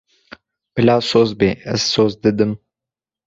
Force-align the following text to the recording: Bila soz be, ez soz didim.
Bila 0.79 0.95
soz 1.09 1.29
be, 1.43 1.49
ez 1.73 1.77
soz 1.91 2.15
didim. 2.23 2.57